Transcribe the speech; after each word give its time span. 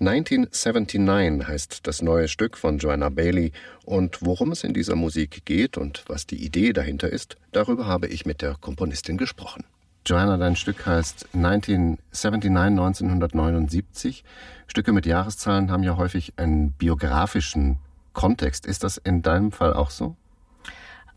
1979 0.00 1.48
heißt 1.48 1.86
das 1.88 2.02
neue 2.02 2.28
Stück 2.28 2.56
von 2.56 2.78
Joanna 2.78 3.08
Bailey 3.08 3.50
und 3.84 4.18
worum 4.22 4.52
es 4.52 4.62
in 4.62 4.72
dieser 4.72 4.94
Musik 4.94 5.44
geht 5.44 5.76
und 5.76 6.04
was 6.06 6.24
die 6.24 6.44
Idee 6.44 6.72
dahinter 6.72 7.10
ist, 7.10 7.36
darüber 7.50 7.86
habe 7.86 8.06
ich 8.06 8.24
mit 8.24 8.40
der 8.40 8.54
Komponistin 8.60 9.16
gesprochen. 9.16 9.64
Joanna, 10.06 10.36
dein 10.36 10.54
Stück 10.54 10.86
heißt 10.86 11.26
1979, 11.34 12.50
1979. 12.50 14.24
Stücke 14.68 14.92
mit 14.92 15.04
Jahreszahlen 15.04 15.70
haben 15.72 15.82
ja 15.82 15.96
häufig 15.96 16.32
einen 16.36 16.70
biografischen 16.72 17.78
Kontext. 18.12 18.66
Ist 18.66 18.84
das 18.84 18.98
in 18.98 19.22
deinem 19.22 19.50
Fall 19.50 19.72
auch 19.72 19.90
so? 19.90 20.16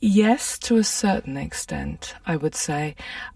Yes, 0.00 0.60
to 0.60 0.76
a 0.76 0.84
certain 0.84 1.36
extent, 1.36 2.14
I 2.24 2.36
would 2.36 2.54
say. 2.54 2.94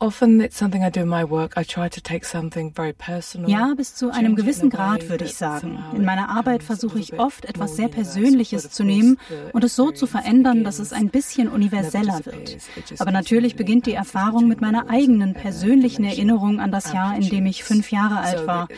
Often 0.00 0.40
it's 0.40 0.56
something 0.56 0.84
I 0.84 0.90
do 0.90 1.00
in 1.00 1.08
my 1.08 1.24
work. 1.24 1.54
I 1.56 1.64
try 1.64 1.88
to 1.88 2.00
take 2.00 2.26
something 2.26 2.72
very 2.72 2.92
personal. 2.92 3.48
Ja, 3.48 3.72
bis 3.76 3.94
zu 3.94 4.10
einem 4.10 4.36
gewissen 4.36 4.68
Grad 4.68 5.08
würde 5.08 5.24
ich 5.24 5.34
sagen. 5.34 5.82
In 5.94 6.04
meiner 6.04 6.28
Arbeit 6.28 6.62
versuche 6.62 6.98
ich 6.98 7.18
oft 7.18 7.44
etwas 7.46 7.74
sehr 7.74 7.88
Persönliches 7.88 8.70
zu 8.70 8.84
nehmen 8.84 9.18
und 9.52 9.64
es 9.64 9.74
so 9.74 9.92
zu 9.92 10.06
verändern, 10.06 10.62
dass 10.62 10.78
es 10.78 10.92
ein 10.92 11.08
bisschen 11.08 11.48
universeller 11.48 12.20
wird. 12.24 12.58
Aber 12.98 13.12
natürlich 13.12 13.56
beginnt 13.56 13.86
die 13.86 13.94
Erfahrung 13.94 14.46
mit 14.46 14.60
meiner 14.60 14.90
eigenen 14.90 15.32
persönlichen 15.32 16.04
Erinnerung 16.04 16.60
an 16.60 16.70
das 16.70 16.92
Jahr, 16.92 17.16
in 17.16 17.28
dem 17.30 17.46
ich 17.46 17.64
fünf 17.64 17.90
Jahre 17.90 18.18
alt 18.18 18.46
war. 18.46 18.68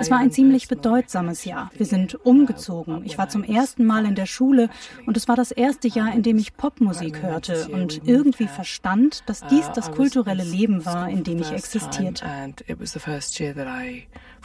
Es 0.00 0.10
war 0.10 0.18
ein 0.18 0.32
ziemlich 0.32 0.68
bedeutsames 0.68 1.44
Jahr. 1.44 1.70
Wir 1.76 1.86
sind 1.86 2.14
umgezogen. 2.26 3.02
Ich 3.04 3.16
war 3.16 3.28
zum 3.28 3.42
ersten 3.42 3.84
Mal 3.86 4.04
in 4.04 4.16
der 4.16 4.26
Schule 4.26 4.68
und 5.06 5.16
es 5.16 5.28
war 5.28 5.36
das 5.36 5.50
erste 5.50 5.88
Jahr, 5.88 6.12
in 6.12 6.22
dem 6.22 6.36
ich 6.36 6.56
Popmusik 6.56 7.22
hörte 7.22 7.23
und 7.70 8.06
irgendwie 8.06 8.48
verstand, 8.48 9.22
dass 9.26 9.40
dies 9.46 9.70
das 9.74 9.90
kulturelle 9.92 10.44
Leben 10.44 10.84
war, 10.84 11.08
in 11.08 11.24
dem 11.24 11.40
ich 11.40 11.50
existierte. 11.52 12.24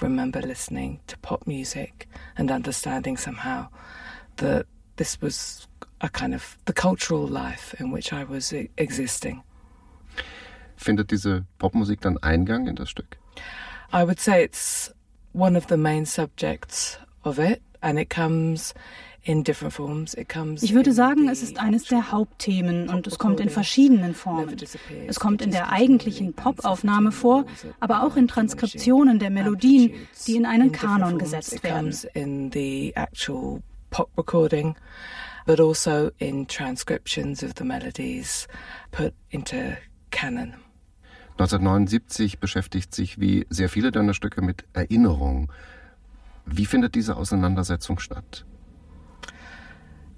remember 0.02 0.42
listening 0.42 1.00
to 1.08 1.18
pop 1.22 1.46
music 1.46 2.08
and 2.38 2.52
understanding 2.52 3.18
somehow 3.18 3.68
that 4.38 4.66
this 4.96 5.22
was 5.22 5.68
a 6.02 6.10
kind 6.10 6.34
of 6.34 6.58
the 6.66 6.74
cultural 6.74 7.28
life 7.28 7.76
in 7.80 7.92
which 7.92 8.14
I 8.14 8.24
was 8.24 8.54
existing. 8.78 9.44
Findet 10.78 11.12
diese 11.12 11.46
Popmusik 11.58 12.00
dann 12.02 12.18
Eingang 12.20 12.68
in 12.68 12.76
das 12.76 12.90
Stück? 12.90 13.18
I 13.92 14.04
would 14.06 14.20
say 14.20 14.44
it's 14.44 14.94
one 15.34 15.58
of 15.58 15.68
the 15.68 15.78
main 15.78 16.06
subjects 16.06 16.98
of 17.24 17.38
it 17.38 17.62
and 17.82 18.00
it 18.00 18.10
comes 18.10 18.74
ich 19.24 20.74
würde 20.74 20.94
sagen, 20.94 21.30
es 21.30 21.44
ist 21.44 21.60
eines 21.60 21.84
der 21.86 22.12
Hauptthemen 22.12 22.90
und 22.90 23.06
es 23.06 23.18
kommt 23.18 23.40
in 23.40 23.50
verschiedenen 23.50 24.16
Formen. 24.16 24.56
Es 25.08 25.20
kommt 25.20 25.42
in 25.42 25.52
der 25.52 25.72
eigentlichen 25.72 26.34
Pop-Aufnahme 26.34 27.12
vor, 27.12 27.46
aber 27.80 28.04
auch 28.04 28.16
in 28.16 28.28
Transkriptionen 28.28 29.20
der 29.20 29.30
Melodien, 29.30 29.94
die 30.26 30.36
in 30.36 30.46
einen 30.46 30.72
Kanon 30.72 31.18
gesetzt 31.18 31.64
werden. 31.64 31.94
Pop 33.90 34.10
recording, 34.18 34.76
but 35.46 35.60
also 35.60 36.12
in 36.20 36.46
transcriptions 36.46 37.44
of 37.44 37.54
the 37.58 37.64
melodies 37.64 38.48
put 38.92 39.14
into 39.32 39.78
canon. 40.12 40.54
1979 41.40 42.40
beschäftigt 42.40 42.94
sich 42.94 43.20
wie 43.20 43.48
sehr 43.50 43.70
viele 43.70 43.92
deiner 43.92 44.14
Stücke 44.14 44.42
mit 44.42 44.66
Erinnerung. 44.74 45.52
Wie 46.46 46.66
findet 46.66 46.96
diese 46.96 47.16
Auseinandersetzung 47.16 48.00
statt? 48.00 48.46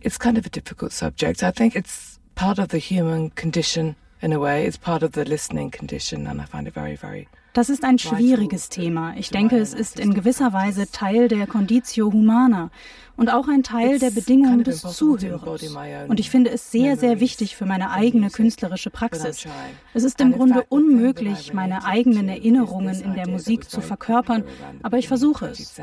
It's 0.02 0.18
kind 0.18 0.38
of 0.38 0.46
a 0.46 0.50
difficult 0.50 0.92
subject. 0.92 1.44
I 1.44 1.52
think 1.52 1.76
it's 1.76 2.20
part 2.36 2.60
of 2.60 2.70
the 2.70 2.78
human 2.78 3.30
condition 3.32 3.96
in 4.22 4.34
a 4.34 4.40
way. 4.40 4.66
It's 4.66 4.78
part 4.78 5.04
of 5.04 5.14
the 5.14 5.26
listening 5.26 5.72
condition, 5.72 6.28
and 6.28 6.42
I 6.42 6.46
find 6.46 6.68
it 6.68 6.74
very, 6.74 6.96
very 6.96 7.28
Das 7.54 7.70
ist 7.70 7.84
ein 7.84 8.00
schwieriges 8.00 8.70
Thema. 8.70 9.14
Ich 9.18 9.30
denke, 9.30 9.58
es 9.58 9.74
ist 9.74 10.00
in 10.00 10.14
gewisser 10.14 10.54
Weise 10.54 10.90
Teil 10.90 11.28
der 11.28 11.48
Conditio 11.48 12.12
Humana 12.14 12.70
und 13.18 13.30
auch 13.30 13.50
ein 13.50 13.62
Teil 13.62 14.00
der 14.00 14.12
Bedingungen 14.12 14.64
des 14.64 14.82
Zuhörers. 14.82 15.62
Und 16.08 16.22
ich 16.22 16.30
finde 16.30 16.50
es 16.50 16.72
sehr, 16.72 16.96
sehr 16.96 17.20
wichtig 17.20 17.58
für 17.58 17.66
meine 17.66 17.92
eigene 17.92 18.30
künstlerische 18.30 18.90
Praxis. 18.90 19.46
Es 19.94 20.04
ist 20.06 20.22
im 20.22 20.32
Grunde 20.32 20.64
unmöglich, 20.70 21.54
meine 21.54 21.84
eigenen 21.84 22.30
Erinnerungen 22.30 23.02
in 23.02 23.16
der 23.16 23.28
Musik 23.28 23.70
zu 23.70 23.82
verkörpern, 23.82 24.46
aber 24.82 24.98
ich 24.98 25.10
versuche 25.10 25.48
es. 25.48 25.78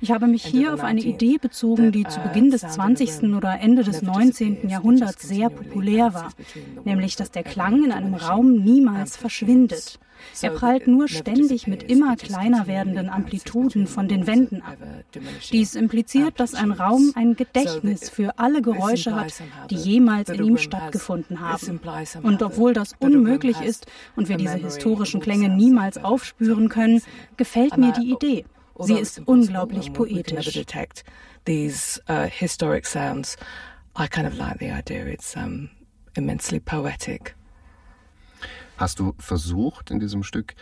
Ich 0.00 0.10
habe 0.10 0.26
mich 0.26 0.44
hier 0.44 0.74
auf 0.74 0.84
eine 0.84 1.00
Idee 1.00 1.38
bezogen, 1.38 1.90
die 1.90 2.04
zu 2.04 2.20
Beginn 2.20 2.50
des 2.50 2.60
20. 2.60 3.34
oder 3.34 3.58
Ende 3.60 3.82
des 3.82 4.02
19. 4.02 4.68
Jahrhunderts 4.68 5.26
sehr 5.26 5.48
populär 5.48 6.12
war, 6.12 6.28
nämlich 6.84 7.16
dass 7.16 7.30
der 7.30 7.44
Klang 7.44 7.82
in 7.82 7.92
einem 7.92 8.14
Raum 8.14 8.62
niemals 8.62 9.16
verschwindet. 9.16 9.98
Er 10.42 10.50
prallt 10.50 10.86
nur 10.86 11.08
ständig 11.18 11.66
mit 11.66 11.82
immer 11.84 12.16
kleiner 12.16 12.66
werdenden 12.66 13.08
Amplituden 13.08 13.86
von 13.86 14.08
den 14.08 14.26
Wänden 14.26 14.62
ab. 14.62 14.76
Dies 15.50 15.74
impliziert, 15.74 16.40
dass 16.40 16.54
ein 16.54 16.72
Raum 16.72 17.12
ein 17.14 17.34
Gedächtnis 17.34 18.10
für 18.10 18.38
alle 18.38 18.62
Geräusche 18.62 19.14
hat, 19.14 19.32
die 19.70 19.76
jemals 19.76 20.28
in 20.28 20.44
ihm 20.44 20.58
stattgefunden 20.58 21.40
haben. 21.40 21.80
Und 22.22 22.42
obwohl 22.42 22.72
das 22.72 22.94
unmöglich 22.98 23.60
ist 23.60 23.86
und 24.16 24.28
wir 24.28 24.36
diese 24.36 24.56
historischen 24.56 25.20
Klänge 25.20 25.48
niemals 25.48 25.98
aufspüren 25.98 26.68
können, 26.68 27.02
gefällt 27.36 27.76
mir 27.76 27.92
die 27.92 28.12
Idee. 28.12 28.44
Sie 28.78 28.94
ist 28.94 29.22
unglaublich 29.26 29.92
poetisch. 29.92 30.60
These 31.44 32.00
uh, 32.08 32.26
historic 32.26 32.86
sounds, 32.86 33.36
I 33.96 34.08
kind 34.08 34.26
of 34.26 34.38
like 34.38 34.58
the 34.60 34.70
idea. 34.70 35.04
It's 35.06 35.36
immensely 36.16 36.58
poetic. 36.58 37.36
Hast 38.76 38.98
du 38.98 39.14
versucht, 39.18 39.90
in 39.90 40.00
diesem 40.00 40.22
Stück 40.22 40.54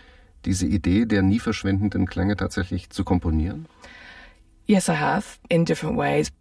diese 0.44 0.66
Idee 0.66 1.06
der 1.06 1.22
nie 1.22 1.38
verschwindenden 1.38 2.06
Klänge 2.06 2.36
tatsächlich 2.36 2.90
zu 2.90 3.04
komponieren? 3.04 3.66
Yes, 4.66 4.88
I 4.88 4.92
have, 4.92 5.38
in 5.48 5.64
different 5.64 5.96
ways. 5.98 6.32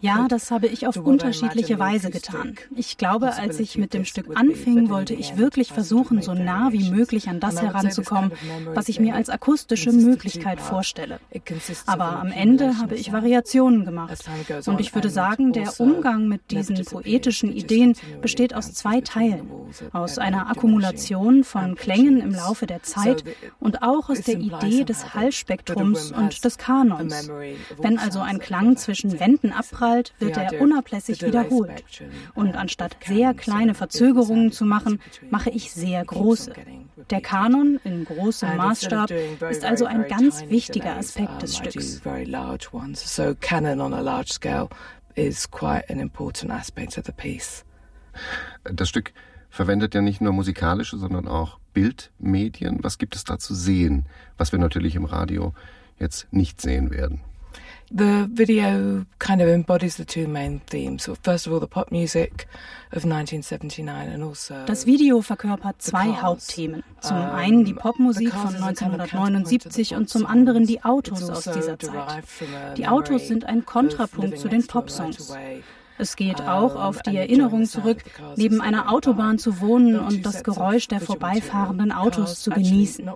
Ja, 0.00 0.26
das 0.28 0.50
habe 0.50 0.66
ich 0.66 0.86
auf 0.86 0.96
unterschiedliche 0.96 1.78
Weise 1.78 2.10
getan. 2.10 2.56
Ich 2.74 2.98
glaube, 2.98 3.34
als 3.34 3.60
ich 3.60 3.78
mit 3.78 3.94
dem 3.94 4.04
Stück 4.04 4.36
anfing, 4.36 4.90
wollte 4.90 5.14
ich 5.14 5.36
wirklich 5.36 5.72
versuchen, 5.72 6.20
so 6.20 6.34
nah 6.34 6.72
wie 6.72 6.90
möglich 6.90 7.28
an 7.28 7.40
das 7.40 7.62
heranzukommen, 7.62 8.32
was 8.74 8.88
ich 8.88 8.98
mir 8.98 9.14
als 9.14 9.30
akustische 9.30 9.92
Möglichkeit 9.92 10.60
vorstelle. 10.60 11.20
Aber 11.86 12.20
am 12.20 12.32
Ende 12.32 12.78
habe 12.78 12.96
ich 12.96 13.12
Variationen 13.12 13.84
gemacht. 13.84 14.18
Und 14.66 14.80
ich 14.80 14.94
würde 14.94 15.10
sagen, 15.10 15.52
der 15.52 15.80
Umgang 15.80 16.28
mit 16.28 16.50
diesen 16.50 16.84
poetischen 16.84 17.52
Ideen 17.52 17.94
besteht 18.20 18.54
aus 18.54 18.72
zwei 18.74 19.00
Teilen. 19.00 19.48
Aus 19.92 20.18
einer 20.18 20.50
Akkumulation 20.50 21.44
von 21.44 21.76
Klängen 21.76 22.20
im 22.20 22.32
Laufe 22.32 22.66
der 22.66 22.82
Zeit 22.82 23.24
und 23.60 23.82
auch 23.82 24.08
aus 24.10 24.22
der 24.22 24.38
Idee 24.38 24.84
des 24.84 25.14
Hallspektrums 25.14 25.67
Spektrums 25.68 26.12
und 26.12 26.44
des 26.44 26.58
Kanons. 26.58 27.30
Wenn 27.78 27.98
also 27.98 28.20
ein 28.20 28.38
Klang 28.38 28.76
zwischen 28.76 29.18
Wänden 29.20 29.52
abprallt, 29.52 30.14
wird 30.18 30.36
er 30.36 30.60
unablässig 30.60 31.22
wiederholt. 31.22 31.84
Und 32.34 32.56
anstatt 32.56 32.96
sehr 33.06 33.34
kleine 33.34 33.74
Verzögerungen 33.74 34.52
zu 34.52 34.64
machen, 34.64 35.00
mache 35.30 35.50
ich 35.50 35.72
sehr 35.72 36.04
große. 36.04 36.52
Der 37.10 37.20
Kanon 37.20 37.80
in 37.84 38.04
großem 38.04 38.56
Maßstab 38.56 39.10
ist 39.50 39.64
also 39.64 39.86
ein 39.86 40.06
ganz 40.08 40.48
wichtiger 40.48 40.96
Aspekt 40.96 41.42
des 41.42 41.56
Stücks. 41.56 42.00
Das 48.64 48.88
Stück 48.88 49.12
verwendet 49.50 49.94
ja 49.94 50.00
nicht 50.00 50.20
nur 50.20 50.32
musikalische, 50.32 50.98
sondern 50.98 51.26
auch 51.28 51.57
Bildmedien. 51.78 52.78
Was 52.82 52.98
gibt 52.98 53.14
es 53.14 53.22
da 53.22 53.38
zu 53.38 53.54
sehen, 53.54 54.04
was 54.36 54.50
wir 54.50 54.58
natürlich 54.58 54.96
im 54.96 55.04
Radio 55.04 55.54
jetzt 56.00 56.26
nicht 56.32 56.60
sehen 56.60 56.90
werden? 56.90 57.20
The 57.90 58.26
video 58.34 59.04
kind 59.20 59.40
of 59.40 59.46
embodies 59.46 59.96
the 59.96 60.04
two 60.04 60.28
main 60.28 60.60
themes. 60.66 61.04
So 61.04 61.14
first 61.22 61.46
of 61.46 61.52
all, 61.52 61.60
the 61.60 61.68
pop 61.68 61.92
music 61.92 62.48
of 62.90 63.04
1979 63.04 64.12
and 64.12 64.24
also 64.24 64.54
Das 64.66 64.86
Video 64.86 65.22
verkörpert 65.22 65.80
zwei 65.80 66.14
Hauptthemen. 66.20 66.82
Zum 67.00 67.16
einen 67.16 67.64
die 67.64 67.74
Popmusik 67.74 68.32
von 68.32 68.56
1979 68.56 69.94
und 69.94 70.08
zum 70.10 70.26
anderen 70.26 70.66
die 70.66 70.82
Autos 70.82 71.30
aus 71.30 71.44
dieser 71.44 71.78
Zeit. 71.78 72.24
Die 72.76 72.88
Autos 72.88 73.28
sind 73.28 73.44
ein 73.44 73.64
Kontrapunkt 73.64 74.36
zu 74.38 74.48
den 74.48 74.66
Popsongs. 74.66 75.32
Es 75.98 76.16
geht 76.16 76.40
auch 76.40 76.76
auf 76.76 77.02
die 77.02 77.16
Erinnerung 77.16 77.66
zurück, 77.66 77.98
neben 78.36 78.60
einer 78.60 78.92
Autobahn 78.92 79.38
zu 79.38 79.60
wohnen 79.60 79.98
und 79.98 80.24
das 80.24 80.44
Geräusch 80.44 80.88
der 80.88 81.00
vorbeifahrenden 81.00 81.92
Autos 81.92 82.40
zu 82.40 82.50
genießen. 82.50 83.10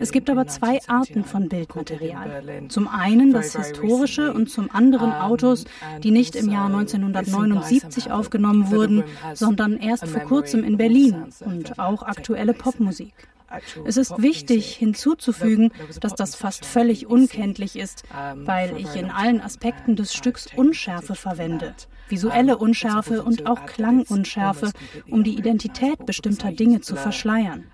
Es 0.00 0.12
gibt 0.12 0.28
aber 0.30 0.46
zwei 0.46 0.80
Arten 0.86 1.24
von 1.24 1.48
Bildmaterial. 1.48 2.42
Zum 2.68 2.88
einen 2.88 3.32
das 3.32 3.56
historische 3.56 4.32
und 4.32 4.50
zum 4.50 4.70
anderen 4.70 5.12
Autos, 5.12 5.64
die 6.02 6.10
nicht 6.10 6.36
im 6.36 6.50
Jahr 6.50 6.66
1979 6.66 8.10
aufgenommen 8.10 8.70
wurden, 8.70 9.04
sondern 9.34 9.76
erst 9.78 10.06
vor 10.06 10.22
kurzem 10.22 10.64
in 10.64 10.76
Berlin 10.76 11.24
und 11.40 11.78
auch 11.78 12.02
aktuelle 12.02 12.52
Popmusik. 12.52 13.14
Es 13.84 13.96
ist 13.96 14.20
wichtig 14.20 14.74
hinzuzufügen, 14.76 15.72
dass 16.00 16.14
das 16.14 16.34
fast 16.34 16.64
völlig 16.64 17.06
unkenntlich 17.06 17.76
ist, 17.76 18.04
weil 18.34 18.76
ich 18.76 18.94
in 18.96 19.10
allen 19.10 19.40
Aspekten 19.40 19.96
des 19.96 20.14
Stücks 20.14 20.48
Unschärfe 20.54 21.14
verwende. 21.14 21.74
visuelle 22.08 22.56
Unschärfe 22.58 23.24
und 23.24 23.46
auch 23.46 23.66
Klangunschärfe, 23.66 24.70
um 25.10 25.24
die 25.24 25.36
Identität 25.36 26.06
bestimmter 26.06 26.52
Dinge 26.52 26.80
zu 26.80 26.94
verschleiern. 26.94 27.64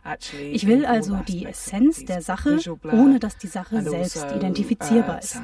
Ich 0.50 0.66
will 0.66 0.86
also 0.86 1.16
die 1.28 1.44
Essenz 1.44 2.04
der 2.04 2.22
Sache, 2.22 2.58
ohne 2.82 3.18
dass 3.18 3.36
die 3.36 3.46
Sache 3.46 3.82
selbst 3.82 4.26
identifizierbar 4.34 5.18
ist 5.18 5.42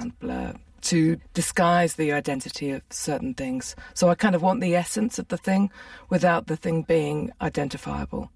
to 0.80 1.16
disguise 1.34 1.96
the 1.96 2.12
identity 2.12 2.70
of 2.70 2.82
certain 2.90 3.34
things. 3.34 3.74
So 3.94 4.08
I 4.08 4.14
kind 4.14 4.34
of 4.34 4.42
want 4.42 4.60
the 4.60 4.74
essence 4.74 5.18
of 5.18 5.26
the 5.28 5.36
thing 5.36 5.70
without 6.08 6.46
the 6.46 6.56
thing 6.56 6.82
being 6.82 7.32
identifiable. 7.40 8.30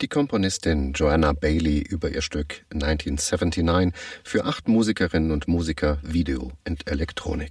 Die 0.00 0.06
Komponistin 0.06 0.92
Joanna 0.92 1.32
Bailey 1.32 1.80
über 1.80 2.08
ihr 2.08 2.22
Stück 2.22 2.64
1979 2.72 3.92
für 4.22 4.44
acht 4.44 4.68
Musikerinnen 4.68 5.32
und 5.32 5.48
Musiker 5.48 5.98
Video 6.04 6.52
und 6.68 6.88
Elektronik. 6.88 7.50